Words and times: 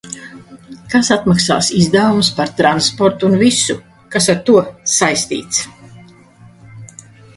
Kas 0.93 1.09
atmaksās 1.15 1.67
izdevumus 1.81 2.31
par 2.39 2.53
transportu 2.61 3.29
un 3.33 3.37
visu, 3.43 3.75
kas 4.15 4.31
ar 4.35 4.43
to 4.49 4.57
saistīts? 4.95 5.61